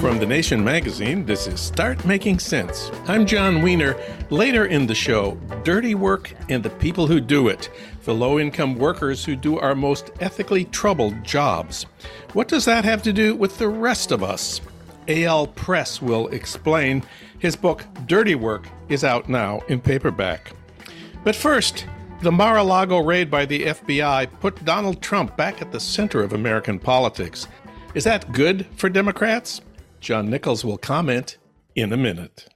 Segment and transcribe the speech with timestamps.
[0.00, 2.90] From The Nation magazine, this is Start Making Sense.
[3.06, 3.96] I'm Jon Wiener.
[4.28, 7.70] Later in the show, dirty work and the people who do it,
[8.04, 11.84] the low income workers who do our most ethically troubled jobs.
[12.34, 14.60] What does that have to do with the rest of us?
[15.06, 17.02] Eyal Press will explain.
[17.38, 20.52] His book, Dirty Work, is out now in paperback.
[21.24, 21.86] But first,
[22.20, 26.22] the Mar a Lago raid by the FBI put Donald Trump back at the center
[26.22, 27.46] of American politics.
[27.94, 29.60] Is that good for Democrats?
[30.00, 31.38] John Nichols will comment
[31.76, 32.48] in a minute.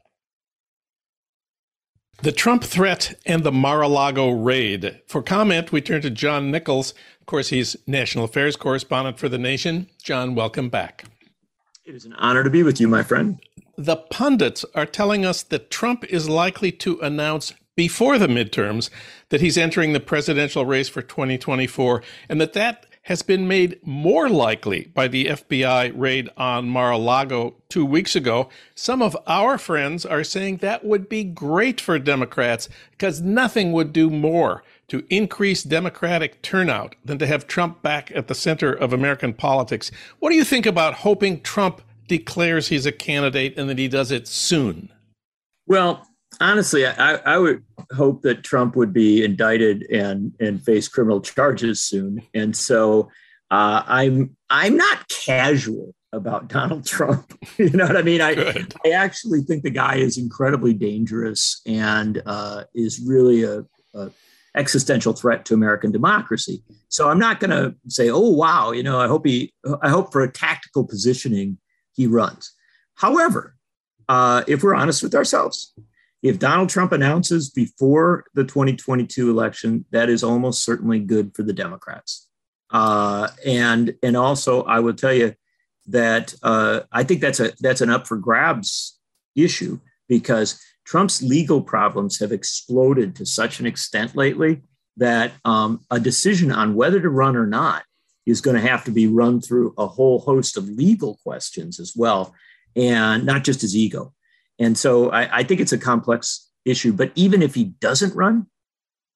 [2.23, 5.01] The Trump threat and the Mar a Lago raid.
[5.07, 6.93] For comment, we turn to John Nichols.
[7.21, 9.89] Of course, he's national affairs correspondent for The Nation.
[10.03, 11.05] John, welcome back.
[11.85, 13.41] It is an honor to be with you, my friend.
[13.77, 18.91] The pundits are telling us that Trump is likely to announce before the midterms
[19.31, 24.29] that he's entering the presidential race for 2024 and that that has been made more
[24.29, 28.49] likely by the FBI raid on Mar a Lago two weeks ago.
[28.77, 33.93] Some of our friends are saying that would be great for Democrats because nothing would
[33.93, 38.93] do more to increase Democratic turnout than to have Trump back at the center of
[38.93, 39.91] American politics.
[40.21, 44.13] What do you think about hoping Trump declares he's a candidate and that he does
[44.13, 44.91] it soon?
[45.67, 46.07] Well,
[46.43, 51.81] honestly, I, I, would hope that Trump would be indicted and and face criminal charges
[51.81, 52.23] soon.
[52.35, 53.11] And so
[53.51, 57.39] uh, I'm I'm not casual about Donald Trump.
[57.57, 58.21] you know what I mean?
[58.21, 58.75] I Good.
[58.85, 64.11] I actually think the guy is incredibly dangerous and uh, is really a, a
[64.55, 66.63] existential threat to American democracy.
[66.89, 70.13] So I'm not going to say, oh wow, you know, I hope he I hope
[70.13, 71.59] for a tactical positioning
[71.93, 72.53] he runs.
[72.97, 73.57] However,
[74.09, 75.73] uh, if we're honest with ourselves,
[76.23, 81.53] if Donald Trump announces before the 2022 election, that is almost certainly good for the
[81.53, 82.29] Democrats.
[82.71, 85.35] Uh, and and also, I will tell you
[85.87, 88.99] that uh, I think that's a that's an up for grabs
[89.35, 94.63] issue because Trump's legal problems have exploded to such an extent lately
[94.97, 97.85] that um, a decision on whether to run or not
[98.27, 101.93] is going to have to be run through a whole host of legal questions as
[101.97, 102.35] well,
[102.77, 104.15] and not just his ego.
[104.59, 106.93] And so I, I think it's a complex issue.
[106.93, 108.47] But even if he doesn't run,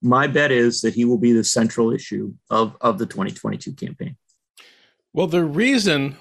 [0.03, 4.17] my bet is that he will be the central issue of, of the 2022 campaign.
[5.13, 6.17] Well, the reason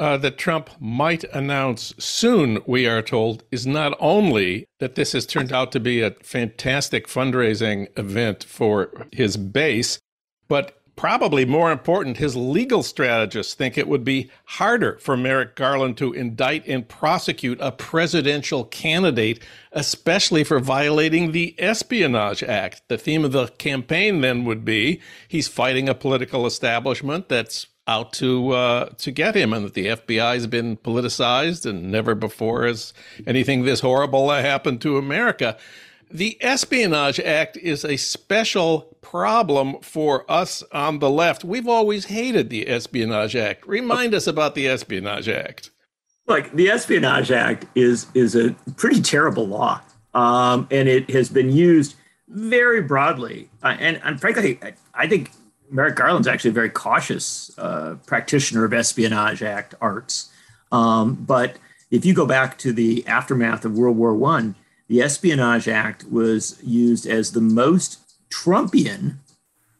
[0.00, 5.24] uh, that Trump might announce soon, we are told, is not only that this has
[5.24, 10.00] turned out to be a fantastic fundraising event for his base,
[10.48, 15.96] but Probably more important, his legal strategists think it would be harder for Merrick Garland
[15.96, 22.82] to indict and prosecute a presidential candidate, especially for violating the Espionage Act.
[22.88, 28.12] The theme of the campaign then would be he's fighting a political establishment that's out
[28.12, 32.66] to uh, to get him, and that the FBI has been politicized, and never before
[32.66, 32.92] has
[33.26, 35.56] anything this horrible happened to America.
[36.12, 41.44] The Espionage Act is a special problem for us on the left.
[41.44, 43.64] We've always hated the Espionage Act.
[43.64, 45.70] Remind us about the Espionage Act.
[46.26, 49.80] Like the Espionage Act is is a pretty terrible law,
[50.12, 51.94] um, and it has been used
[52.26, 53.48] very broadly.
[53.62, 55.30] Uh, and, and frankly, I, I, think
[55.70, 60.30] Merrick Garland's actually a very cautious uh, practitioner of Espionage Act arts.
[60.72, 61.56] Um, but
[61.90, 64.56] if you go back to the aftermath of World War One
[64.90, 69.18] the Espionage Act was used as the most Trumpian,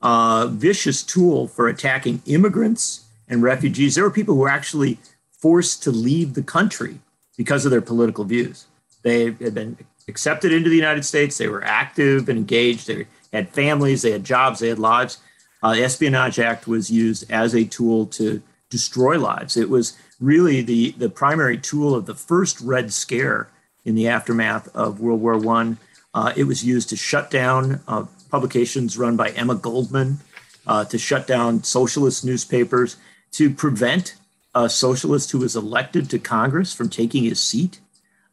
[0.00, 3.96] uh, vicious tool for attacking immigrants and refugees.
[3.96, 4.98] There were people who were actually
[5.32, 7.00] forced to leave the country
[7.36, 8.66] because of their political views.
[9.02, 11.36] They had been accepted into the United States.
[11.36, 12.86] They were active and engaged.
[12.86, 14.02] They had families.
[14.02, 14.60] They had jobs.
[14.60, 15.18] They had lives.
[15.60, 19.56] Uh, the Espionage Act was used as a tool to destroy lives.
[19.56, 23.48] It was really the, the primary tool of the first Red Scare
[23.84, 25.78] in the aftermath of World War One.
[26.12, 30.18] Uh, it was used to shut down uh, publications run by Emma Goldman,
[30.66, 32.96] uh, to shut down socialist newspapers,
[33.32, 34.14] to prevent
[34.54, 37.80] a socialist who was elected to Congress from taking his seat.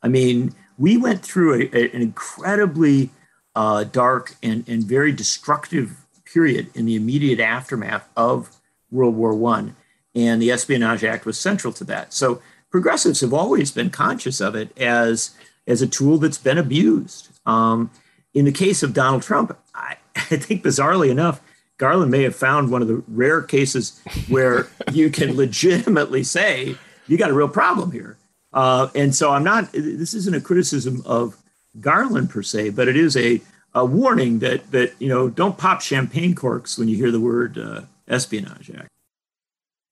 [0.02, 3.12] I mean, we went through a, a, an incredibly
[3.56, 8.56] uh, dark and, and very destructive period in the immediate aftermath of
[8.92, 9.76] World War One,
[10.14, 12.14] and the Espionage Act was central to that.
[12.14, 15.36] So progressives have always been conscious of it as
[15.68, 17.30] as a tool that's been abused.
[17.46, 17.92] Um,
[18.34, 21.42] in the case of Donald Trump, I, I, think bizarrely enough,
[21.78, 26.76] Garland may have found one of the rare cases where you can legitimately say
[27.08, 28.18] you got a real problem here.
[28.54, 29.72] Uh, and so I'm not.
[29.74, 31.38] This isn't a criticism of
[31.80, 33.42] Garland per se, but it is a
[33.74, 37.58] a warning that that you know don't pop champagne corks when you hear the word
[37.58, 38.90] uh, espionage act.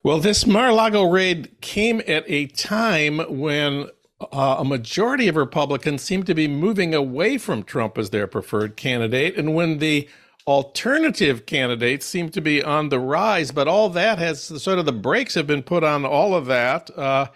[0.06, 3.88] Well, this Mar-a-Lago raid came at a time when
[4.20, 8.76] uh, a majority of Republicans seem to be moving away from Trump as their preferred
[8.76, 10.08] candidate, and when the
[10.46, 13.50] alternative candidates seem to be on the rise.
[13.50, 16.88] But all that has sort of the brakes have been put on all of that.
[16.96, 17.26] Uh,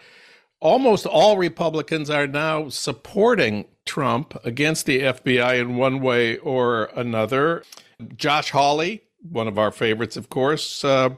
[0.60, 7.64] almost all Republicans are now supporting Trump against the FBI in one way or another.
[8.14, 11.10] Josh Hawley, one of our favorites, of course, uh,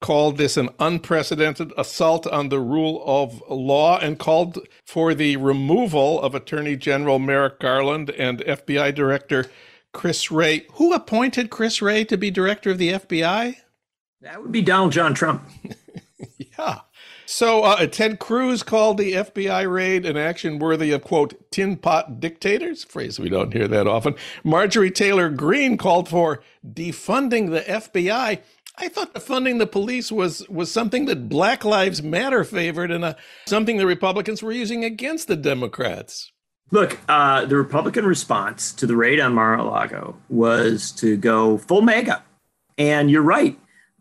[0.00, 6.20] called this an unprecedented assault on the rule of law and called for the removal
[6.20, 9.46] of Attorney General Merrick Garland and FBI Director
[9.92, 10.66] Chris Wray.
[10.74, 13.56] Who appointed Chris Wray to be director of the FBI?
[14.22, 15.42] That would be Donald John Trump.
[16.58, 16.80] yeah.
[17.26, 22.18] So uh, Ted Cruz called the FBI raid an action worthy of, quote, tin pot
[22.18, 24.16] dictators, phrase we don't hear that often.
[24.42, 28.40] Marjorie Taylor Greene called for defunding the FBI.
[28.82, 33.04] I thought the funding the police was was something that Black Lives Matter favored and
[33.04, 33.14] uh,
[33.46, 36.32] something the Republicans were using against the Democrats.
[36.70, 42.22] Look, uh, the Republican response to the raid on Mar-a-Lago was to go full MAGA,
[42.80, 43.58] And you're right.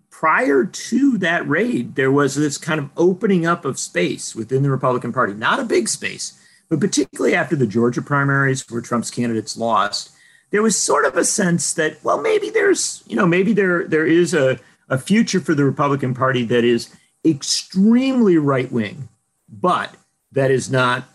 [0.10, 4.72] Prior to that raid, there was this kind of opening up of space within the
[4.72, 5.34] Republican Party.
[5.34, 6.40] Not a big space,
[6.70, 10.12] but particularly after the Georgia primaries where Trump's candidates lost,
[10.52, 14.06] there was sort of a sense that, well, maybe there's, you know, maybe there there
[14.06, 16.94] is a a future for the Republican Party that is
[17.26, 19.10] extremely right wing,
[19.48, 19.96] but
[20.32, 21.06] that is not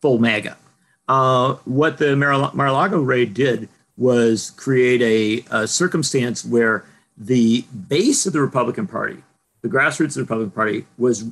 [0.00, 0.56] full MAGA.
[1.08, 6.84] Uh, what the Mar a Lago raid did was create a, a, circumstance where
[7.16, 9.16] the base of the Republican Party,
[9.62, 11.24] the grassroots of the Republican Party, was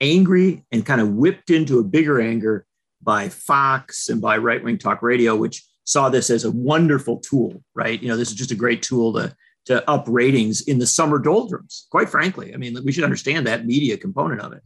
[0.00, 2.64] angry and kind of whipped into a bigger anger
[3.02, 7.62] by Fox and by right wing talk radio, which saw this as a wonderful tool,
[7.74, 8.00] right?
[8.00, 9.34] You know, this is just a great tool to
[9.68, 12.54] to up ratings in the summer doldrums, quite frankly.
[12.54, 14.62] I mean, we should understand that media component of it.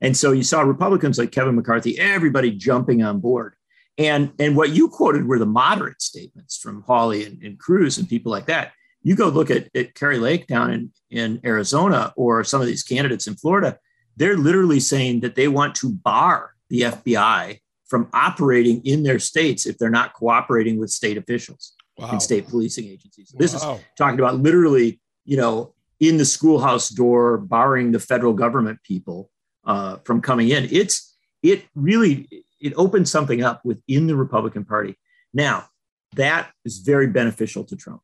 [0.00, 3.56] And so you saw Republicans like Kevin McCarthy, everybody jumping on board.
[3.98, 8.08] And, and what you quoted were the moderate statements from Hawley and, and Cruz and
[8.08, 8.72] people like that.
[9.02, 12.84] You go look at, at Kari Lake down in, in Arizona or some of these
[12.84, 13.78] candidates in Florida,
[14.16, 19.66] they're literally saying that they want to bar the FBI from operating in their states
[19.66, 22.10] if they're not cooperating with state officials wow.
[22.10, 23.34] and state policing agencies.
[23.36, 23.74] This wow.
[23.74, 29.30] is talking about literally, you know, in the schoolhouse door, barring the federal government people
[29.64, 30.68] uh, from coming in.
[30.70, 32.28] It's it really
[32.60, 34.96] it opens something up within the Republican Party.
[35.32, 35.66] Now
[36.14, 38.00] that is very beneficial to Trump.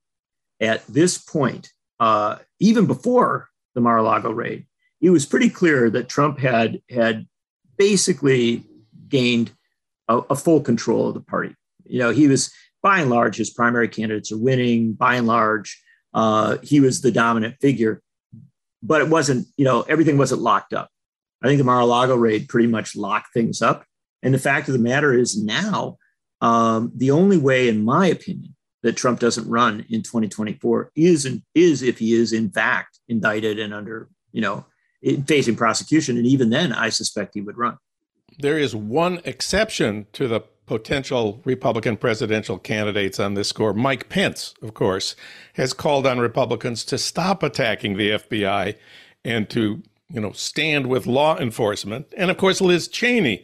[0.60, 1.70] At this point,
[2.00, 4.66] uh, even before the Mar-a-Lago raid,
[5.00, 7.26] it was pretty clear that Trump had had
[7.78, 8.64] basically
[9.08, 9.52] gained
[10.08, 11.54] a, a full control of the party.
[11.86, 14.92] You know, he was by and large, his primary candidates are winning.
[14.92, 15.80] By and large,
[16.14, 18.02] uh, he was the dominant figure,
[18.82, 20.90] but it wasn't, you know, everything wasn't locked up.
[21.42, 23.84] I think the Mar-a-Lago raid pretty much locked things up.
[24.22, 25.96] And the fact of the matter is now,
[26.40, 31.82] um, the only way, in my opinion, that Trump doesn't run in 2024 is is
[31.82, 34.64] if he is in fact indicted and under, you know,
[35.26, 36.16] facing prosecution.
[36.16, 37.76] And even then, I suspect he would run.
[38.38, 40.40] There is one exception to the
[40.70, 43.74] potential Republican presidential candidates on this score.
[43.74, 45.16] Mike Pence, of course,
[45.54, 48.76] has called on Republicans to stop attacking the FBI
[49.24, 52.06] and to, you know, stand with law enforcement.
[52.16, 53.42] And of course, Liz Cheney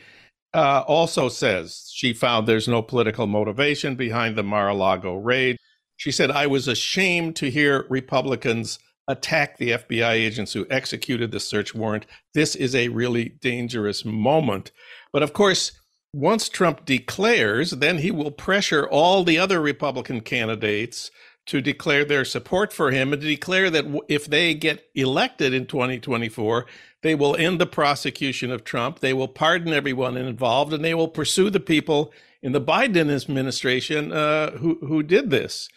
[0.54, 5.56] uh, also says she found there's no political motivation behind the Mar-a-Lago raid.
[5.97, 8.78] She said, "I was ashamed to hear Republicans."
[9.09, 12.06] attack the FBI agents who executed the search warrant.
[12.35, 14.73] This is a really dangerous moment.
[15.12, 15.71] But of course,
[16.16, 21.11] once Trump declares, then he will pressure all the other Republican candidates
[21.44, 25.66] to declare their support for him and to declare that if they get elected in
[25.66, 26.64] 2024,
[27.02, 31.06] they will end the prosecution of Trump, they will pardon everyone involved, and they will
[31.06, 35.68] pursue the people in the Biden administration uh, who who did this.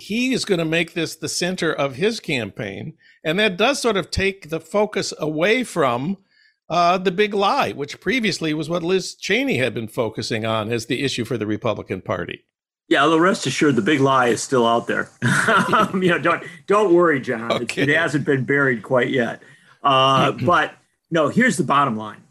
[0.00, 3.96] He is going to make this the center of his campaign, and that does sort
[3.96, 6.16] of take the focus away from
[6.68, 10.86] uh, the big lie, which previously was what Liz Cheney had been focusing on as
[10.86, 12.44] the issue for the Republican Party.
[12.88, 15.10] Yeah, although rest assured, the big lie is still out there.
[15.72, 17.50] Um, you know, don't don't worry, John.
[17.52, 17.82] Okay.
[17.82, 19.42] It, it, hasn't been buried quite yet.
[19.82, 20.74] Uh, but
[21.10, 22.22] no, here's the bottom line.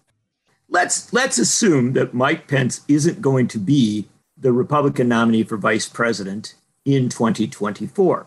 [0.69, 5.87] Let's let's assume that Mike Pence isn't going to be the Republican nominee for vice
[5.87, 8.25] president in 2024.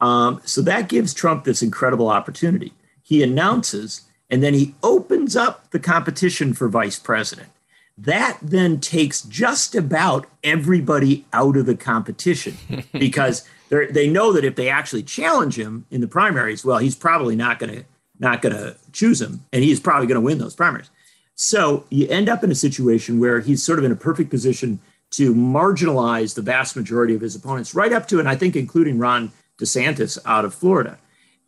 [0.00, 2.72] Um, so that gives Trump this incredible opportunity.
[3.02, 7.50] He announces and then he opens up the competition for vice president.
[7.98, 12.56] that then takes just about everybody out of the competition
[12.92, 17.36] because they know that if they actually challenge him in the primaries, well, he's probably
[17.36, 17.84] not going to
[18.18, 20.90] not going to choose him, and he's probably going to win those primaries.
[21.34, 24.78] So you end up in a situation where he's sort of in a perfect position
[25.12, 28.98] to marginalize the vast majority of his opponents, right up to, and I think including
[28.98, 30.98] Ron DeSantis out of Florida.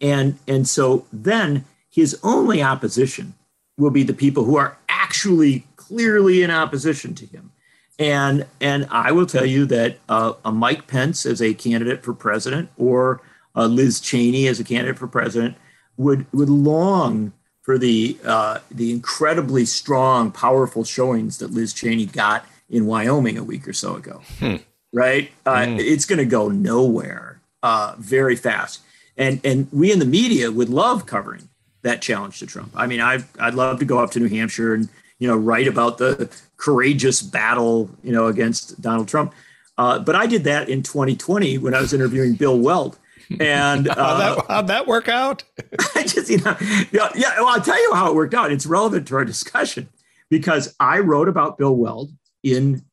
[0.00, 1.64] And, and so then
[1.94, 3.34] his only opposition
[3.78, 7.52] will be the people who are actually clearly in opposition to him.
[8.00, 12.12] And, and I will tell you that uh, a Mike Pence as a candidate for
[12.12, 13.20] president or
[13.54, 15.56] Liz Cheney as a candidate for president
[15.96, 17.32] would, would long
[17.62, 23.44] for the, uh, the incredibly strong, powerful showings that Liz Cheney got in Wyoming a
[23.44, 24.20] week or so ago.
[24.40, 24.56] Hmm.
[24.92, 25.30] Right?
[25.46, 25.76] Uh, hmm.
[25.78, 28.80] It's going to go nowhere uh, very fast.
[29.16, 31.48] And, and we in the media would love covering
[31.84, 32.72] that challenge to Trump.
[32.74, 34.88] I mean, i I'd love to go up to New Hampshire and
[35.18, 39.32] you know write about the courageous battle you know against Donald Trump.
[39.78, 42.98] Uh, but I did that in 2020 when I was interviewing Bill Weld.
[43.40, 45.42] And uh, how'd, that, how'd, that, work out?
[45.94, 46.56] I just, you know,
[46.92, 47.34] yeah, yeah.
[47.38, 48.52] Well, I'll tell you how it worked out.
[48.52, 49.88] It's relevant to our discussion
[50.30, 52.12] because I wrote about Bill Weld
[52.44, 52.84] in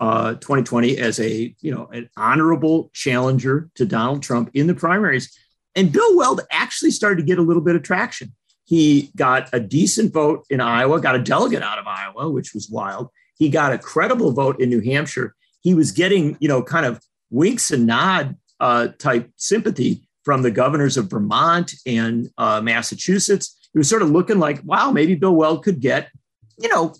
[0.00, 5.36] uh, 2020 as a, you know, an honorable challenger to Donald Trump in the primaries.
[5.76, 8.32] And Bill Weld actually started to get a little bit of traction.
[8.70, 12.70] He got a decent vote in Iowa, got a delegate out of Iowa, which was
[12.70, 13.08] wild.
[13.36, 15.34] He got a credible vote in New Hampshire.
[15.60, 17.00] He was getting, you know, kind of
[17.30, 23.56] winks and nod uh, type sympathy from the governors of Vermont and uh, Massachusetts.
[23.74, 26.08] It was sort of looking like, wow, maybe Bill Weld could get,
[26.56, 26.94] you know,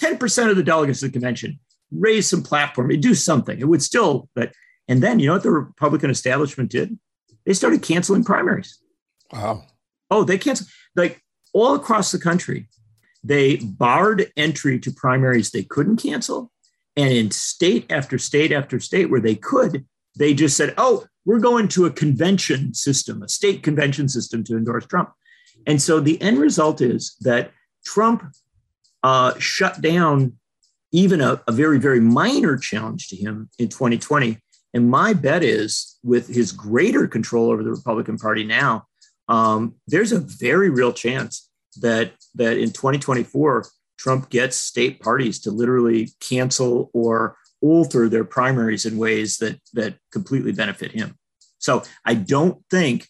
[0.00, 3.60] 10% of the delegates of the convention, raise some platform, do something.
[3.60, 4.52] It would still, but,
[4.88, 6.98] and then you know what the Republican establishment did?
[7.44, 8.78] They started canceling primaries.
[9.30, 9.64] Wow.
[10.10, 11.22] Oh, they canceled like
[11.52, 12.68] all across the country.
[13.24, 16.50] They barred entry to primaries they couldn't cancel.
[16.96, 21.38] And in state after state after state where they could, they just said, oh, we're
[21.38, 25.12] going to a convention system, a state convention system to endorse Trump.
[25.66, 27.52] And so the end result is that
[27.84, 28.24] Trump
[29.02, 30.34] uh, shut down
[30.90, 34.38] even a, a very, very minor challenge to him in 2020.
[34.74, 38.86] And my bet is with his greater control over the Republican Party now,
[39.28, 41.48] um, there's a very real chance
[41.80, 43.66] that that in 2024
[43.98, 49.94] Trump gets state parties to literally cancel or alter their primaries in ways that that
[50.10, 51.16] completely benefit him.
[51.58, 53.06] So I don't think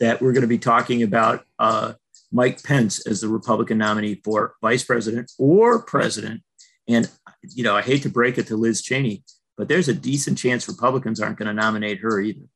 [0.00, 1.92] that we're going to be talking about uh,
[2.32, 6.42] Mike Pence as the Republican nominee for vice president or president.
[6.88, 7.10] And
[7.42, 9.22] you know, I hate to break it to Liz Cheney,
[9.56, 12.46] but there's a decent chance Republicans aren't going to nominate her either.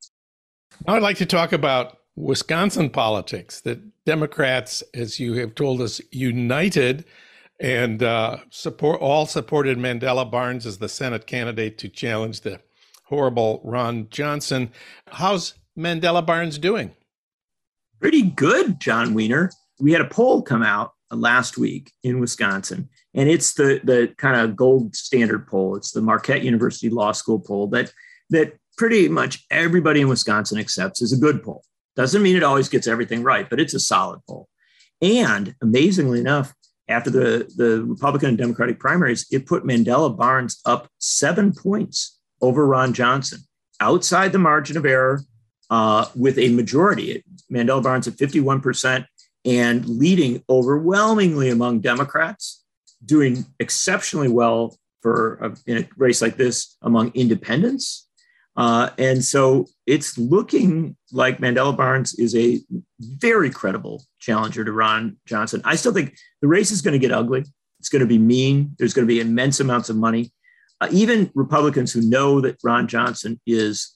[0.87, 6.01] Now I'd like to talk about Wisconsin politics that Democrats, as you have told us,
[6.11, 7.05] united
[7.61, 12.61] and uh, support all supported Mandela Barnes as the Senate candidate to challenge the
[13.05, 14.71] horrible Ron Johnson.
[15.09, 16.95] How's Mandela Barnes doing?
[18.01, 19.51] Pretty good, Jon Wiener.
[19.81, 24.39] We had a poll come out last week in Wisconsin, and it's the the kind
[24.39, 25.77] of gold standard poll.
[25.77, 27.93] It's the Marquette University Law School poll that
[28.31, 31.63] that pretty much everybody in Wisconsin accepts is a good poll.
[31.97, 34.49] Doesn't mean it always gets everything right, but it's a solid poll.
[35.01, 36.55] And amazingly enough,
[36.89, 42.67] after the, the Republican and Democratic primaries, it put Mandela Barnes up seven points over
[42.67, 43.41] Ron Johnson,
[43.81, 45.23] outside the margin of error,
[45.71, 47.25] uh, with a majority.
[47.53, 49.07] Mandela Barnes at 51%
[49.45, 52.65] and leading overwhelmingly among Democrats,
[53.05, 58.06] doing exceptionally well for a, in a race like this among independents
[58.57, 62.61] uh, and so it's looking like Mandela Barnes is a
[63.01, 65.61] very credible challenger to Ron Johnson.
[65.65, 67.45] I still think the race is going to get ugly.
[67.79, 68.75] It's going to be mean.
[68.79, 70.33] There's going to be immense amounts of money.
[70.81, 73.95] Uh, even Republicans who know that Ron Johnson is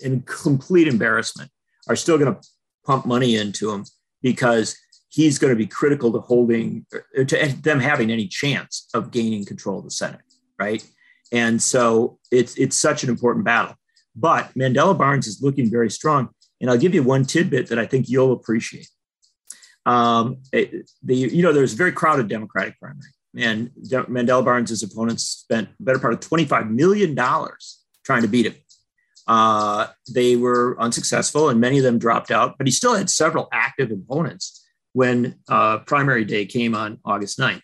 [0.00, 1.50] in complete embarrassment
[1.88, 2.40] are still going to
[2.84, 3.84] pump money into him
[4.22, 4.76] because
[5.08, 9.78] he's going to be critical to holding to them having any chance of gaining control
[9.78, 10.20] of the Senate,
[10.58, 10.84] right?
[11.32, 13.74] And so it's it's such an important battle.
[14.16, 16.30] But Mandela Barnes is looking very strong.
[16.60, 18.88] And I'll give you one tidbit that I think you'll appreciate.
[19.84, 24.82] Um, it, the, you know, there's a very crowded Democratic primary, and De- Mandela Barnes'
[24.82, 27.14] opponents spent better part of $25 million
[28.04, 28.54] trying to beat him.
[29.28, 33.48] Uh, they were unsuccessful, and many of them dropped out, but he still had several
[33.52, 37.62] active opponents when uh, primary day came on August 9th.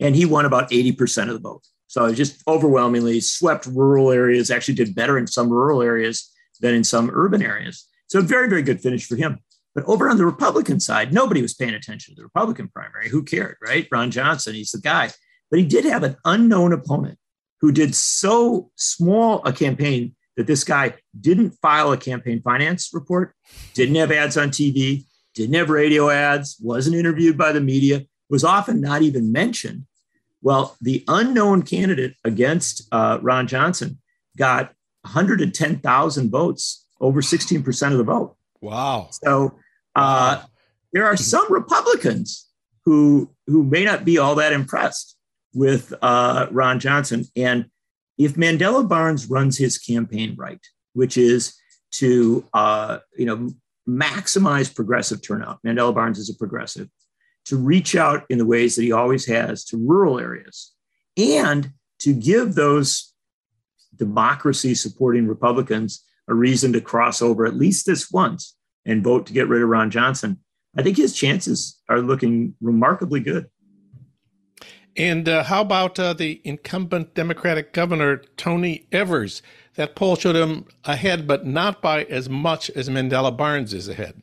[0.00, 1.62] And he won about 80% of the vote.
[1.90, 6.30] So it just overwhelmingly swept rural areas, actually did better in some rural areas
[6.60, 7.84] than in some urban areas.
[8.06, 9.40] So very, very good finish for him.
[9.74, 13.08] But over on the Republican side, nobody was paying attention to the Republican primary.
[13.08, 13.88] Who cared, right?
[13.90, 15.10] Ron Johnson, he's the guy.
[15.50, 17.18] But he did have an unknown opponent
[17.60, 23.34] who did so small a campaign that this guy didn't file a campaign finance report,
[23.74, 28.44] didn't have ads on TV, didn't have radio ads, wasn't interviewed by the media, was
[28.44, 29.86] often not even mentioned.
[30.42, 33.98] Well, the unknown candidate against uh, Ron Johnson
[34.36, 38.36] got 110,000 votes, over 16% of the vote.
[38.60, 39.08] Wow.
[39.10, 39.58] So
[39.94, 40.42] uh,
[40.92, 42.48] there are some Republicans
[42.84, 45.16] who who may not be all that impressed
[45.54, 47.24] with uh, Ron Johnson.
[47.36, 47.66] And
[48.18, 50.60] if Mandela Barnes runs his campaign right,
[50.92, 51.54] which is
[51.92, 53.50] to uh, you know
[53.88, 56.88] maximize progressive turnout, Mandela Barnes is a progressive,
[57.50, 60.72] to reach out in the ways that he always has to rural areas,
[61.16, 63.12] and to give those
[63.96, 69.32] democracy supporting Republicans a reason to cross over at least this once and vote to
[69.32, 70.38] get rid of Ron Johnson.
[70.76, 73.50] I think his chances are looking remarkably good.
[74.96, 79.42] And uh, how about uh, the incumbent Democratic governor, Tony Evers?
[79.74, 84.22] That poll showed him ahead, but not by as much as Mandela Barnes is ahead.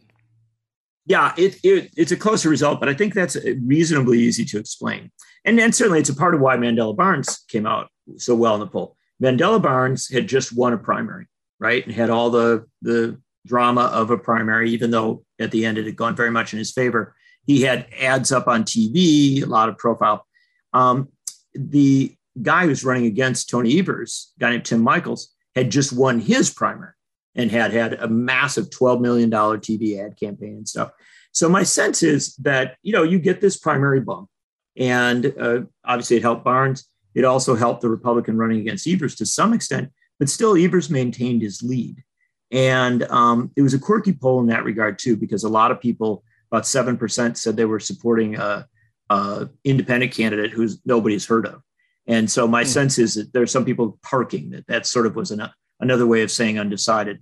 [1.07, 5.09] Yeah, it, it, it's a closer result, but I think that's reasonably easy to explain.
[5.45, 8.59] And, and certainly it's a part of why Mandela Barnes came out so well in
[8.59, 8.97] the poll.
[9.23, 11.27] Mandela Barnes had just won a primary,
[11.59, 11.85] right?
[11.85, 15.85] And had all the, the drama of a primary, even though at the end it
[15.85, 17.15] had gone very much in his favor.
[17.45, 20.27] He had ads up on TV, a lot of profile.
[20.73, 21.07] Um,
[21.53, 26.19] the guy who's running against Tony Evers, a guy named Tim Michels, had just won
[26.19, 26.91] his primary
[27.37, 30.91] and had had a massive $12 million TV ad campaign and stuff.
[31.31, 34.27] So my sense is that, you know, you get this primary bump
[34.75, 36.89] and uh, obviously it helped Barnes.
[37.13, 41.43] It also helped the Republican running against Evers to some extent, but still Evers maintained
[41.43, 42.03] his lead.
[42.51, 45.79] And um, it was a quirky poll in that regard too, because a lot of
[45.79, 48.67] people, about 7% said they were supporting a,
[49.09, 51.61] a independent candidate who's nobody's heard of.
[52.07, 52.67] And so my mm.
[52.67, 55.41] sense is that there's some people parking that that sort of was an,
[55.79, 57.19] another way of saying undecided.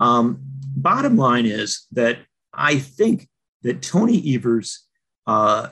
[0.00, 0.38] Um,
[0.76, 2.18] bottom line is that
[2.52, 3.28] I think
[3.62, 4.86] that Tony Evers
[5.26, 5.68] uh,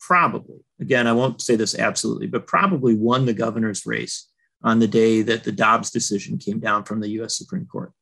[0.00, 4.28] probably, again, I won't say this absolutely, but probably won the governor's race
[4.62, 7.92] on the day that the Dobbs decision came down from the US Supreme Court.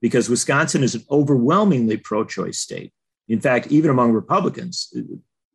[0.00, 2.92] Because Wisconsin is an overwhelmingly pro choice state.
[3.28, 4.92] In fact, even among Republicans,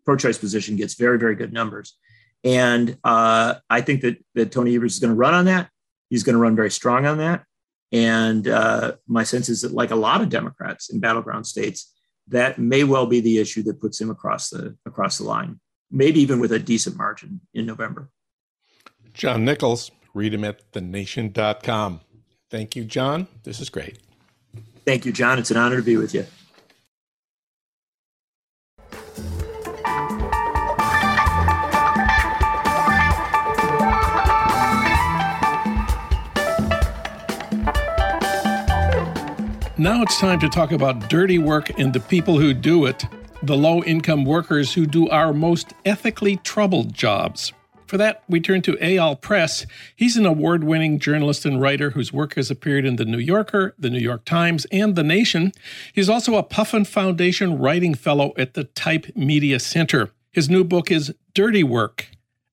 [0.05, 1.97] pro choice position gets very, very good numbers.
[2.43, 5.69] And uh, I think that, that Tony Evers is going to run on that.
[6.13, 7.43] He's going to run very strong on that.
[7.91, 11.91] And uh, my sense is that, like a lot of Democrats in battleground states,
[12.27, 16.19] that may well be the issue that puts him across the across the line, maybe
[16.19, 18.11] even with a decent margin in November.
[19.15, 22.01] John Nichols, read him at thenation.com.
[22.51, 23.25] Thank you, John.
[23.41, 23.97] This is great.
[24.85, 25.39] Thank you, John.
[25.39, 26.27] It's an honor to be with you.
[39.83, 43.03] Now it's time to talk about dirty work and the people who do it,
[43.41, 47.51] the low income workers who do our most ethically troubled jobs.
[47.85, 49.65] For that, we turn to Eyal Press.
[49.93, 53.75] He's an award winning journalist and writer whose work has appeared in The New Yorker,
[53.77, 55.51] The New York Times, and The Nation.
[55.91, 60.11] He's also a Puffin Foundation Writing Fellow at the Type Media Center.
[60.31, 62.07] His new book is Dirty Work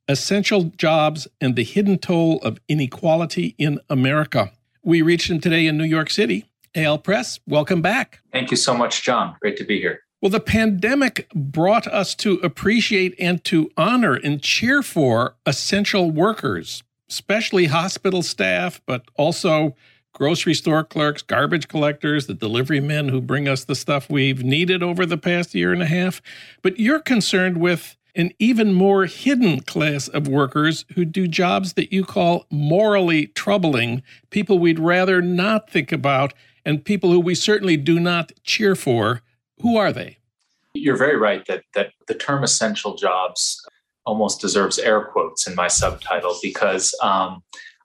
[0.09, 4.51] Essential Jobs and the Hidden Toll of Inequality in America.
[4.83, 6.50] We reached him today in New York City.
[6.75, 8.21] Eyal Press, welcome back.
[8.33, 9.37] Thank you so much, John.
[9.41, 10.03] Great to be here.
[10.23, 16.83] Well, the pandemic brought us to appreciate and to honor and cheer for essential workers,
[17.09, 19.75] especially hospital staff, but also
[20.13, 24.83] grocery store clerks, garbage collectors, the delivery men who bring us the stuff we've needed
[24.83, 26.21] over the past year and a half.
[26.63, 31.93] But you're concerned with an even more hidden class of workers who do jobs that
[31.93, 37.77] you call morally troubling, people we'd rather not think about and people who we certainly
[37.77, 39.23] do not cheer for.
[39.61, 40.19] Who are they?
[40.75, 43.65] You're very right that, that the term essential jobs
[44.07, 47.43] almost deserves air quotes in my subtitle because um,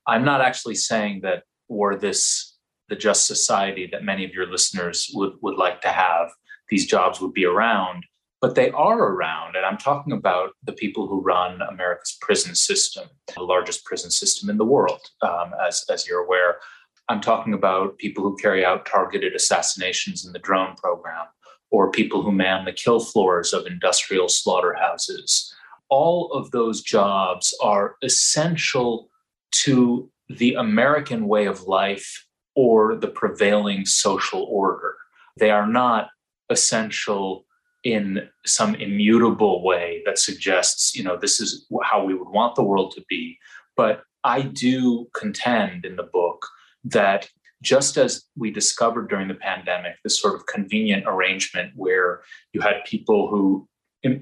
[0.08, 2.56] I'm not actually saying that were this
[2.88, 6.30] the just society that many of your listeners would, would like to have,
[6.70, 8.04] these jobs would be around,
[8.42, 9.56] but they are around.
[9.56, 14.50] And I'm talking about the people who run America's prison system, the largest prison system
[14.50, 16.58] in the world, um, as, as you're aware.
[17.10, 21.26] I'm talking about people who carry out targeted assassinations in the drone program,
[21.72, 25.54] or people who man the kill floors of industrial slaughterhouses.
[25.90, 29.10] All of those jobs are essential
[29.64, 34.96] to the American way of life or the prevailing social order.
[35.38, 36.10] They are not
[36.50, 37.46] essential
[37.84, 42.64] in some immutable way that suggests, you know, this is how we would want the
[42.64, 43.38] world to be.
[43.78, 46.48] But I do contend in the book
[46.86, 47.30] that
[47.62, 52.22] just as we discovered during the pandemic, this sort of convenient arrangement where
[52.54, 53.68] you had people who,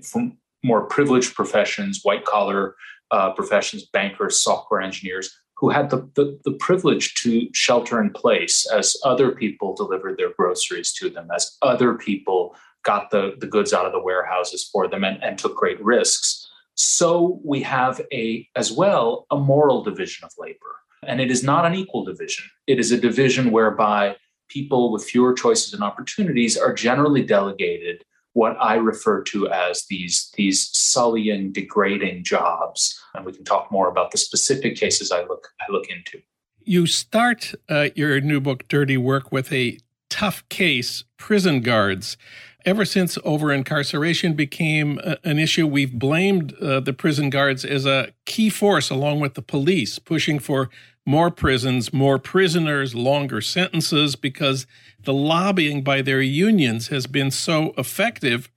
[0.03, 2.75] from more privileged professions, white collar
[3.11, 8.65] uh, professions, bankers, software engineers, who had the, the, the, privilege to shelter in place
[8.73, 13.71] as other people delivered their groceries to them, as other people got the, the goods
[13.71, 16.49] out of the warehouses for them and, and took great risks.
[16.75, 20.57] So we have a as well a moral division of labor.
[21.07, 22.45] And it is not an equal division.
[22.67, 24.15] It is a division whereby
[24.49, 30.31] people with fewer choices and opportunities are generally delegated what I refer to as these,
[30.35, 32.99] these sullying, degrading jobs.
[33.13, 36.21] And we can talk more about the specific cases I look, I look into.
[36.63, 39.77] You start uh, your new book, Dirty Work, with a
[40.09, 42.17] tough case prison guards.
[42.65, 47.85] Ever since over incarceration became a, an issue, we've blamed uh, the prison guards as
[47.85, 50.69] a key force, along with the police, pushing for
[51.05, 54.65] more prisons, more prisoners, longer sentences, because
[55.03, 58.49] the lobbying by their unions has been so effective.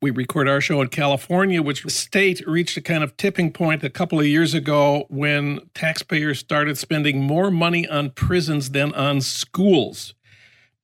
[0.00, 3.90] We record our show in California, which state reached a kind of tipping point a
[3.90, 10.14] couple of years ago when taxpayers started spending more money on prisons than on schools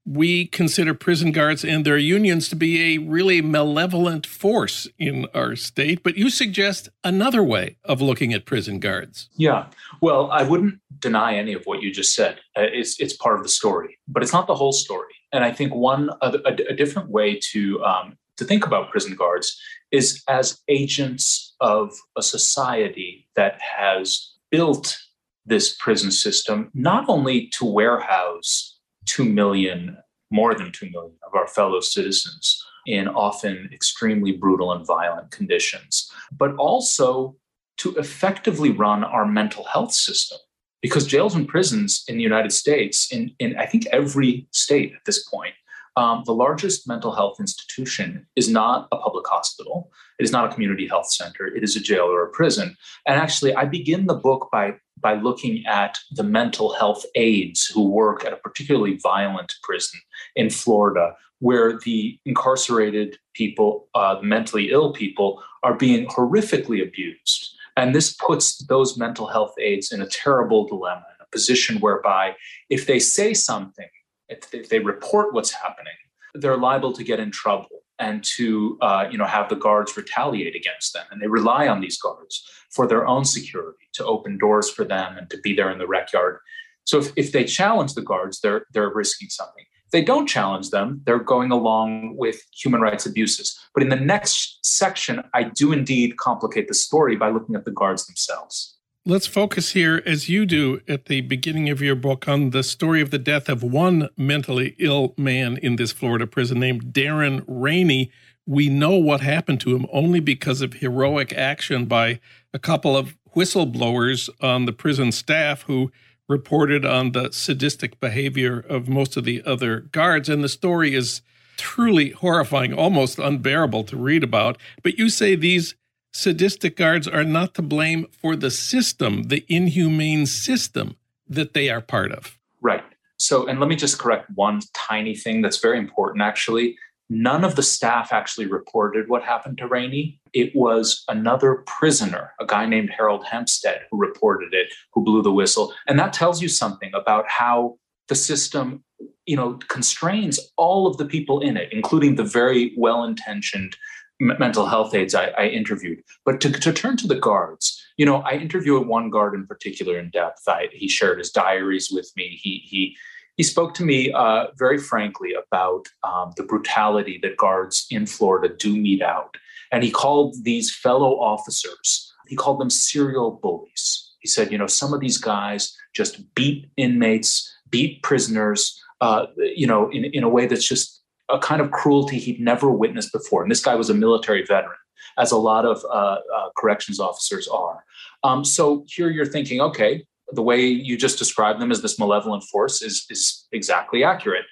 [0.08, 5.54] we consider prison guards and their unions to be a really malevolent force in our
[5.54, 9.28] state, but you suggest another way of looking at prison guards.
[9.36, 9.66] Yeah.
[10.00, 12.38] Well, I wouldn't deny any of what you just said.
[12.56, 15.12] Uh, it's, it's part of the story, but it's not the whole story.
[15.32, 19.60] And I think one a, a different way to um, to think about prison guards
[19.90, 24.98] is as agents of a society that has built
[25.44, 28.77] this prison system not only to warehouse
[29.08, 29.98] 2 million,
[30.30, 36.10] more than 2 million of our fellow citizens in often extremely brutal and violent conditions,
[36.32, 37.36] but also
[37.78, 40.38] to effectively run our mental health system.
[40.80, 45.04] Because jails and prisons in the United States, in, in I think every state at
[45.04, 45.54] this point,
[45.96, 49.90] um, the largest mental health institution is not a public hospital.
[50.20, 51.46] It is not a community health center.
[51.46, 52.76] It is a jail or a prison.
[53.06, 57.88] And actually, I begin the book by by looking at the mental health aides who
[57.88, 60.00] work at a particularly violent prison
[60.36, 67.54] in Florida, where the incarcerated people, uh, mentally ill people, are being horrifically abused.
[67.76, 72.34] And this puts those mental health aides in a terrible dilemma, a position whereby
[72.70, 73.88] if they say something,
[74.28, 75.92] if they report what's happening,
[76.34, 80.56] they're liable to get in trouble and to uh, you know have the guards retaliate
[80.56, 81.04] against them.
[81.10, 85.16] And they rely on these guards for their own security to open doors for them
[85.16, 86.38] and to be there in the rec yard.
[86.84, 89.64] So if, if they challenge the guards they're they're risking something.
[89.86, 93.58] If they don't challenge them they're going along with human rights abuses.
[93.74, 97.70] But in the next section i do indeed complicate the story by looking at the
[97.70, 102.50] guards themselves Let's focus here, as you do at the beginning of your book, on
[102.50, 106.92] the story of the death of one mentally ill man in this Florida prison named
[106.92, 108.10] Darren Rainey.
[108.44, 112.20] We know what happened to him only because of heroic action by
[112.52, 115.90] a couple of whistleblowers on the prison staff who
[116.28, 120.28] reported on the sadistic behavior of most of the other guards.
[120.28, 121.22] And the story is
[121.56, 124.58] truly horrifying, almost unbearable to read about.
[124.82, 125.76] But you say these
[126.18, 130.96] sadistic guards are not to blame for the system, the inhumane system
[131.28, 132.36] that they are part of.
[132.60, 132.82] Right.
[133.18, 136.76] So, and let me just correct one tiny thing that's very important actually.
[137.10, 140.20] None of the staff actually reported what happened to Rainey.
[140.34, 145.32] It was another prisoner, a guy named Harold Hempstead, who reported it, who blew the
[145.32, 145.72] whistle.
[145.86, 147.78] And that tells you something about how
[148.08, 148.82] the system
[149.26, 153.76] you know constrains all of the people in it including the very well-intentioned
[154.20, 156.02] mental health aides I, I interviewed.
[156.24, 159.98] But to, to, turn to the guards, you know, I interviewed one guard in particular
[159.98, 160.42] in depth.
[160.48, 162.38] I, he shared his diaries with me.
[162.42, 162.96] He he
[163.36, 168.52] he spoke to me uh, very frankly about um, the brutality that guards in Florida
[168.54, 169.36] do mete out,
[169.70, 172.12] and he called these fellow officers.
[172.26, 174.04] He called them serial bullies.
[174.18, 179.66] He said, you know, some of these guys just beat inmates, beat prisoners, uh, you
[179.66, 180.97] know, in, in a way that's just
[181.28, 183.42] a kind of cruelty he'd never witnessed before.
[183.42, 184.76] And this guy was a military veteran,
[185.18, 187.84] as a lot of uh, uh, corrections officers are.
[188.24, 192.44] Um, so here you're thinking, okay, the way you just described them as this malevolent
[192.44, 194.44] force is, is exactly accurate.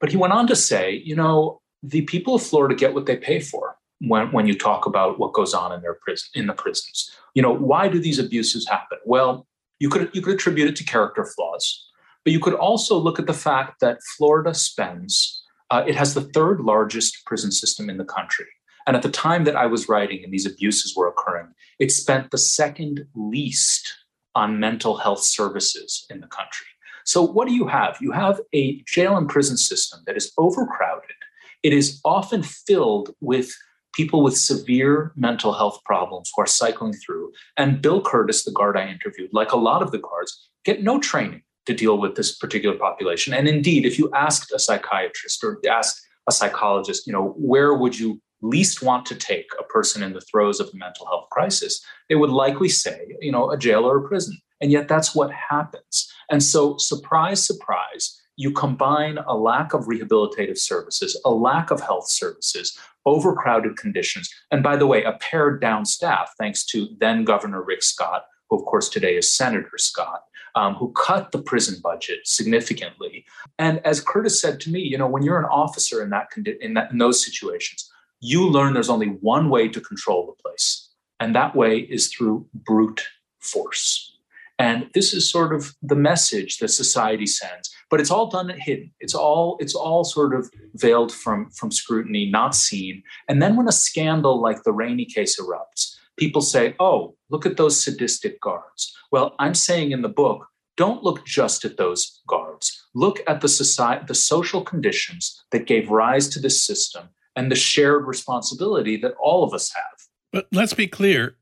[0.00, 3.16] But he went on to say, you know, the people of Florida get what they
[3.16, 6.52] pay for when, when you talk about what goes on in their prison in the
[6.52, 7.10] prisons.
[7.34, 8.98] You know, why do these abuses happen?
[9.04, 9.46] Well,
[9.80, 11.90] you could you could attribute it to character flaws,
[12.24, 15.43] but you could also look at the fact that Florida spends
[15.74, 18.46] Uh, it has the third largest prison system in the country.
[18.86, 21.48] And at the time that I was writing and these abuses were occurring,
[21.80, 23.92] it spent the second least
[24.36, 26.68] on mental health services in the country.
[27.04, 27.98] So, what do you have?
[28.00, 31.16] You have a jail and prison system that is overcrowded.
[31.64, 33.50] It is often filled with
[33.94, 37.32] people with severe mental health problems who are cycling through.
[37.56, 41.00] And Bill Curtis, the guard I interviewed, like a lot of the guards, get no
[41.00, 43.34] training to deal with this particular population.
[43.34, 47.98] And indeed, if you asked a psychiatrist or asked a psychologist, you know, where would
[47.98, 51.82] you least want to take a person in the throes of a mental health crisis,
[52.08, 54.38] they would likely say, you know, a jail or a prison.
[54.60, 56.12] And yet that's what happens.
[56.30, 62.08] And so, surprise, surprise, you combine a lack of rehabilitative services, a lack of health
[62.08, 67.62] services, overcrowded conditions, and by the way, a pared down staff, thanks to then Governor
[67.62, 68.24] Rick Scott,
[68.54, 73.24] who of course today is Senator Scott, um, who cut the prison budget significantly.
[73.58, 76.58] And as Curtis said to me, you know, when you're an officer in that, condi-
[76.60, 77.90] in, that in those situations,
[78.20, 80.88] you learn there's only one way to control the place,
[81.20, 83.06] and that way is through brute
[83.40, 84.12] force.
[84.58, 88.92] And this is sort of the message that society sends, but it's all done hidden.
[89.00, 93.02] It's all it's all sort of veiled from from scrutiny, not seen.
[93.28, 97.56] And then when a scandal like the Rainey case erupts, people say, "Oh, look at
[97.56, 100.46] those sadistic guards." Well, I'm saying in the book,
[100.76, 102.86] don't look just at those guards.
[102.94, 107.56] Look at the society, the social conditions that gave rise to this system and the
[107.56, 110.08] shared responsibility that all of us have.
[110.32, 111.36] But let's be clear,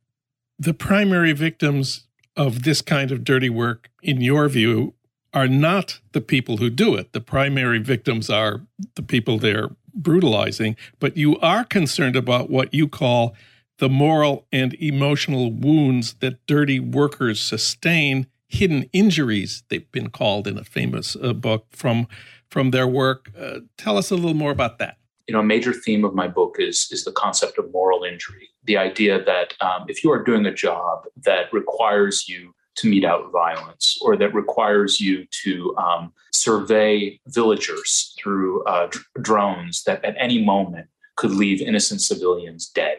[0.58, 2.06] the primary victims
[2.36, 4.94] of this kind of dirty work, in your view,
[5.34, 7.12] are not the people who do it.
[7.12, 12.88] The primary victims are the people they're brutalizing, but you are concerned about what you
[12.88, 13.34] call
[13.82, 20.56] the moral and emotional wounds that dirty workers sustain, hidden injuries, they've been called in
[20.56, 22.06] a famous uh, book from,
[22.48, 23.28] from their work.
[23.36, 26.28] Uh, tell us a little more about that you know, a major theme of my
[26.28, 28.50] book is is the concept of moral injury.
[28.64, 33.04] The idea that um, if you are doing a job that requires you to mete
[33.04, 38.88] out violence or that requires you to um, survey villagers through uh,
[39.20, 42.98] drones that at any moment could leave innocent civilians dead.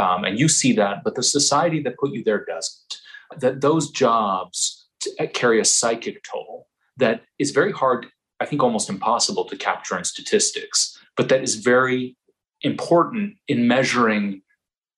[0.00, 2.98] Um, and you see that, but the society that put you there doesn't.
[3.38, 8.06] That those jobs uh, carry a psychic toll that is very hard,
[8.40, 12.16] I think almost impossible to capture in statistics but that is very
[12.62, 14.40] important in measuring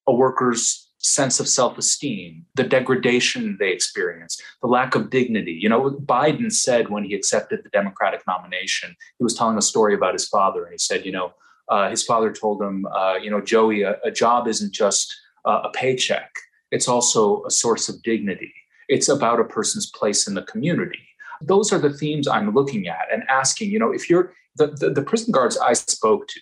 [0.07, 5.59] a worker's sense of self-esteem, the degradation they experience, the lack of dignity.
[5.61, 9.95] You know, Biden said when he accepted the Democratic nomination, he was telling a story
[9.95, 11.33] about his father, and he said, you know,
[11.69, 15.63] uh, his father told him, uh, you know, Joey, a, a job isn't just uh,
[15.65, 16.31] a paycheck;
[16.71, 18.53] it's also a source of dignity.
[18.89, 20.99] It's about a person's place in the community.
[21.41, 23.71] Those are the themes I'm looking at and asking.
[23.71, 26.41] You know, if you're the, the, the prison guards I spoke to,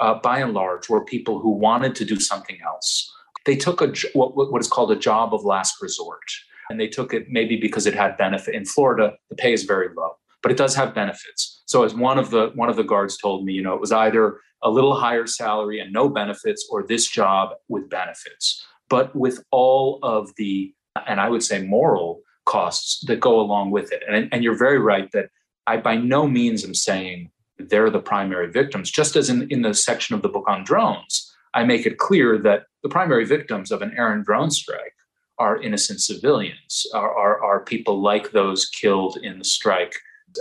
[0.00, 3.12] uh, by and large, were people who wanted to do something else.
[3.44, 6.22] They took a what, what is called a job of last resort,
[6.70, 8.54] and they took it maybe because it had benefit.
[8.54, 11.62] In Florida, the pay is very low, but it does have benefits.
[11.66, 13.92] So, as one of the one of the guards told me, you know, it was
[13.92, 18.64] either a little higher salary and no benefits, or this job with benefits.
[18.88, 20.74] But with all of the,
[21.06, 24.02] and I would say moral costs that go along with it.
[24.08, 25.30] And, and you're very right that
[25.66, 28.90] I by no means am saying they're the primary victims.
[28.90, 32.38] Just as in, in the section of the book on drones, I make it clear
[32.38, 34.94] that the primary victims of an errant drone strike
[35.38, 39.94] are innocent civilians, are, are, are people like those killed in the strike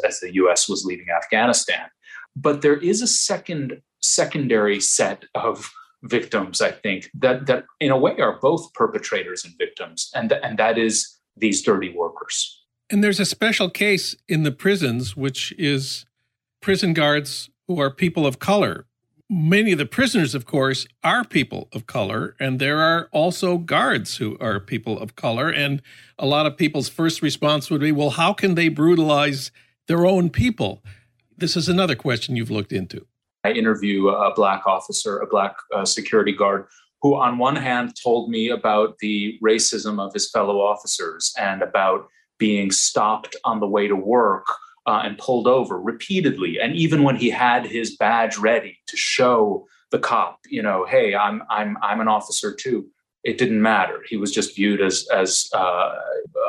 [0.05, 1.89] as the US was leaving Afghanistan.
[2.35, 5.71] But there is a second secondary set of
[6.03, 10.41] victims, I think, that that in a way are both perpetrators and victims, and, th-
[10.43, 12.63] and that is these dirty workers.
[12.89, 16.05] And there's a special case in the prisons, which is
[16.61, 18.85] prison guards who are people of color.
[19.29, 24.17] Many of the prisoners, of course, are people of color, and there are also guards
[24.17, 25.49] who are people of color.
[25.49, 25.83] And
[26.17, 29.51] a lot of people's first response would be, well, how can they brutalize
[29.87, 30.81] their own people?
[31.37, 33.05] This is another question you've looked into.
[33.43, 36.65] I interview a black officer, a black uh, security guard,
[37.01, 42.07] who, on one hand, told me about the racism of his fellow officers and about
[42.37, 44.45] being stopped on the way to work
[44.85, 46.59] uh, and pulled over repeatedly.
[46.59, 51.15] And even when he had his badge ready to show the cop, you know, hey,
[51.15, 52.87] I'm I'm I'm an officer too.
[53.23, 53.99] It didn't matter.
[54.07, 55.95] He was just viewed as as uh,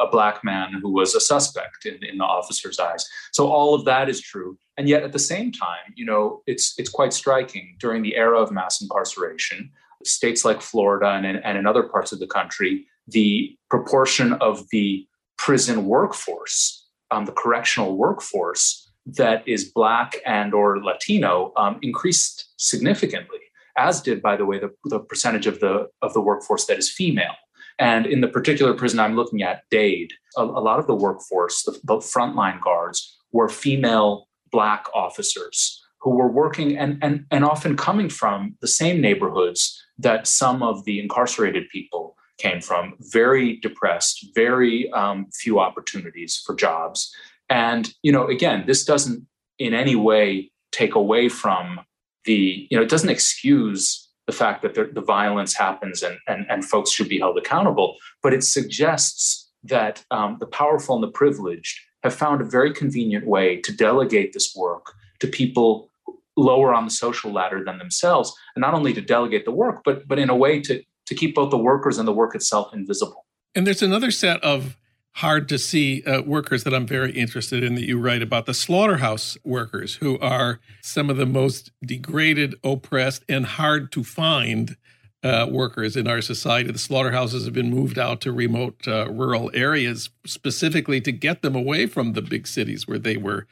[0.01, 3.05] a black man who was a suspect in, in the officer's eyes.
[3.33, 4.57] So all of that is true.
[4.77, 8.41] And yet, at the same time, you know, it's it's quite striking during the era
[8.41, 9.71] of mass incarceration.
[10.05, 15.07] States like Florida and and in other parts of the country, the proportion of the
[15.37, 16.81] prison workforce
[17.11, 23.39] um, the correctional workforce that is black and or latino um, increased significantly
[23.77, 26.91] as did by the way the, the percentage of the of the workforce that is
[26.91, 27.35] female.
[27.79, 31.63] And in the particular prison i'm looking at dade a, a lot of the workforce
[31.63, 37.77] the, the frontline guards were female black officers who were working and, and, and often
[37.77, 42.95] coming from the same neighborhoods that some of the incarcerated people came from.
[43.01, 47.15] Very depressed very um, few opportunities for jobs.
[47.49, 49.27] And you know again this doesn't
[49.59, 51.81] in any way take away from
[52.25, 56.65] the you know it doesn't excuse the fact that the, violence happens and, and and
[56.65, 61.81] folks should be held accountable but it suggests that um, the powerful and the privileged
[62.03, 65.91] have found a very convenient way to delegate this work to people
[66.37, 70.07] lower on the social ladder than themselves and not only to delegate the work but
[70.07, 73.27] but in a way to to keep both the workers and the work itself invisible.
[73.55, 74.77] And there's another set of
[75.15, 78.55] hard to see uh, workers that I'm very interested in that you write about the
[78.55, 84.77] slaughterhouse workers, who are some of the most degraded, oppressed, and hard to find
[85.23, 86.71] uh, workers in our society.
[86.71, 91.55] The slaughterhouses have been moved out to remote uh, rural areas specifically to get them
[91.55, 93.47] away from the big cities where they were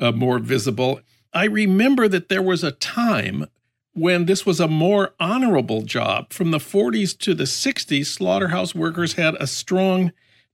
[0.00, 1.00] uh, more visible.
[1.32, 3.46] I remember that there was a time
[3.94, 6.32] when this was a more honorable job.
[6.32, 10.12] From the 40s to the 60s, slaughterhouse workers had a strong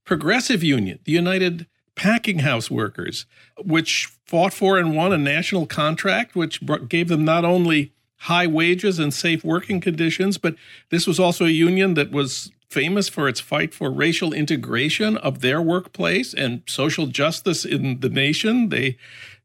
[0.09, 3.27] progressive union, the United Packing House Workers,
[3.63, 8.97] which fought for and won a national contract, which gave them not only high wages
[8.97, 10.55] and safe working conditions, but
[10.89, 15.41] this was also a union that was famous for its fight for racial integration of
[15.41, 18.69] their workplace and social justice in the nation.
[18.69, 18.97] They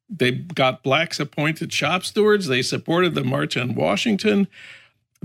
[0.08, 2.46] they got blacks appointed shop stewards.
[2.46, 4.48] They supported the March on Washington.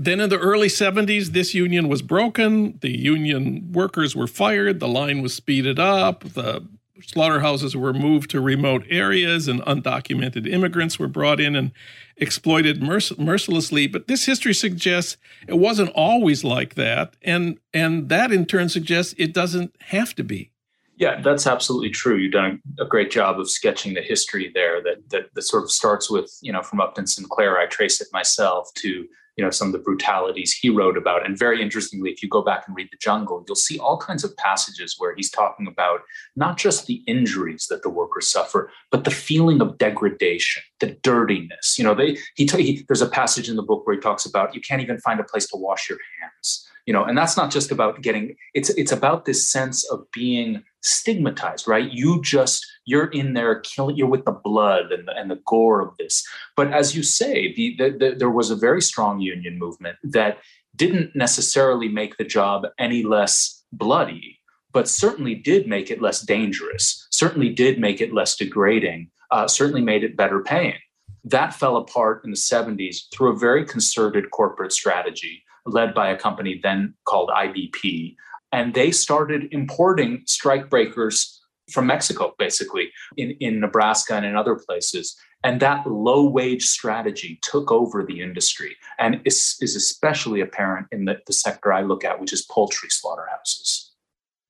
[0.02, 2.78] Then in the early 70s, this union was broken.
[2.80, 4.80] The union workers were fired.
[4.80, 6.24] The line was speeded up.
[6.24, 6.66] The
[7.02, 11.72] slaughterhouses were moved to remote areas, and undocumented immigrants were brought in and
[12.16, 13.86] exploited merc- mercilessly.
[13.86, 19.14] But this history suggests it wasn't always like that, and and that in turn suggests
[19.18, 20.50] it doesn't have to be.
[20.96, 22.16] Yeah, that's absolutely true.
[22.16, 24.82] You've done a great job of sketching the history there.
[24.82, 27.58] That that, that sort of starts with you know from Upton Sinclair.
[27.58, 29.06] I trace it myself to
[29.40, 31.24] you know some of the brutalities he wrote about.
[31.24, 34.22] And very interestingly, if you go back and read The Jungle, you'll see all kinds
[34.22, 36.00] of passages where he's talking about
[36.36, 41.78] not just the injuries that the workers suffer, but the feeling of degradation, the dirtiness.
[41.78, 44.54] You know, they he, he there's a passage in the book where he talks about
[44.54, 47.50] you can't even find a place to wash your hands you know and that's not
[47.50, 51.90] just about getting it's it's about this sense of being stigmatized right?
[51.90, 55.80] You just you're in there killing you're with the blood and the, and the gore
[55.80, 56.26] of this.
[56.56, 60.38] But as you say the, the, the, there was a very strong union movement that
[60.76, 64.38] didn't necessarily make the job any less bloody
[64.72, 69.82] but certainly did make it less dangerous certainly did make it less degrading uh, certainly
[69.82, 70.78] made it better paying.
[71.24, 76.18] That fell apart in the 70s through a very concerted corporate strategy led by a
[76.18, 78.16] company then called IBP.
[78.52, 81.38] And they started importing strikebreakers
[81.70, 85.16] from Mexico, basically, in, in Nebraska and in other places.
[85.42, 91.06] And that low wage strategy took over the industry and is, is especially apparent in
[91.06, 93.92] the, the sector I look at, which is poultry slaughterhouses.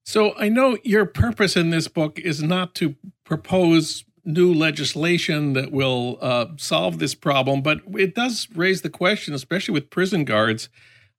[0.04, 5.70] So I know your purpose in this book is not to propose new legislation that
[5.70, 10.68] will uh, solve this problem, but it does raise the question, especially with prison guards,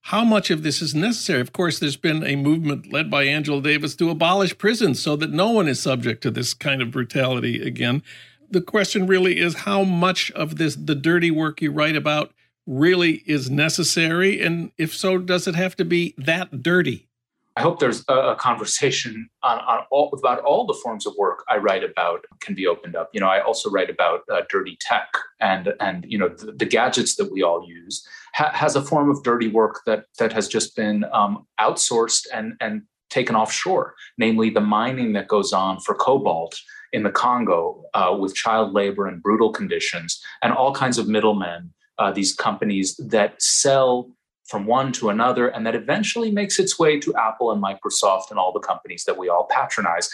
[0.06, 1.40] how much of this is necessary.
[1.40, 5.30] Of course, there's been a movement led by Angela Davis to abolish prisons so that
[5.30, 8.02] no one is subject to this kind of brutality again.
[8.50, 12.32] The question really is how much of this, the dirty work you write about,
[12.66, 14.40] really is necessary?
[14.40, 17.08] And if so, does it have to be that dirty?
[17.56, 21.58] I hope there's a, conversation on, on all, about all the forms of work I
[21.58, 23.10] write about can be opened up.
[23.12, 25.08] You know, I also write about uh, dirty tech
[25.40, 29.10] and and you know the, the gadgets that we all use ha- has a form
[29.10, 34.48] of dirty work that that has just been um, outsourced and and taken offshore, namely
[34.48, 36.58] the mining that goes on for cobalt
[36.92, 41.72] in the Congo uh, with child labor and brutal conditions and all kinds of middlemen.
[41.98, 44.10] Uh, these companies that sell
[44.52, 48.38] from one to another, and that eventually makes its way to Apple and Microsoft and
[48.38, 50.10] all the companies that we all patronize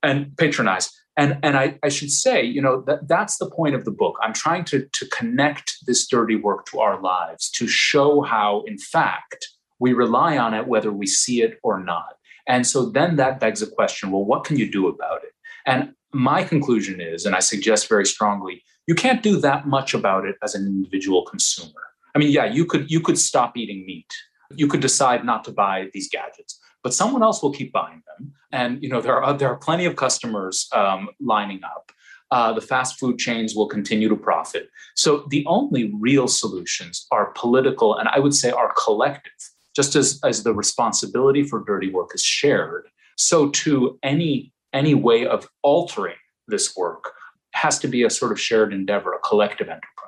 [0.00, 0.88] and patronize.
[1.16, 4.16] And, and I, I should say, you know, that that's the point of the book.
[4.22, 8.78] I'm trying to, to connect this dirty work to our lives, to show how, in
[8.78, 9.48] fact,
[9.80, 12.14] we rely on it whether we see it or not.
[12.46, 15.32] And so then that begs a question well, what can you do about it?
[15.66, 20.26] And my conclusion is, and I suggest very strongly, you can't do that much about
[20.26, 21.82] it as an individual consumer.
[22.14, 24.12] I mean, yeah, you could you could stop eating meat.
[24.56, 28.32] You could decide not to buy these gadgets, but someone else will keep buying them.
[28.52, 31.92] And you know there are there are plenty of customers um, lining up.
[32.30, 34.70] uh, the fast food chains will continue to profit.
[34.94, 39.32] So the only real solutions are political, and I would say are collective.
[39.74, 45.26] Just as, as the responsibility for dirty work is shared, so too any any way
[45.26, 47.12] of altering this work
[47.54, 49.99] has to be a sort of shared endeavor, a collective enterprise.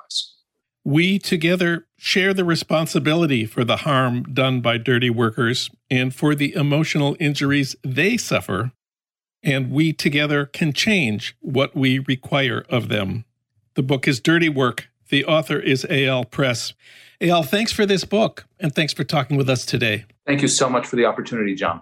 [0.85, 6.53] We together share the responsibility for the harm done by dirty workers and for the
[6.55, 8.71] emotional injuries they suffer
[9.43, 13.25] and we together can change what we require of them.
[13.75, 14.89] The book is Dirty Work.
[15.09, 16.73] The author is Eyal Press.
[17.19, 20.05] Eyal, thanks for this book, and thanks for talking with us today.
[20.25, 21.81] Thank you so much for the opportunity, Jon.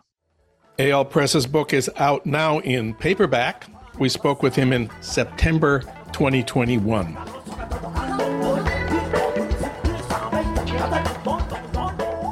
[0.80, 3.68] Eyal Press's book is out now in paperback.
[4.00, 5.82] We spoke with him in September
[6.14, 8.11] 2021.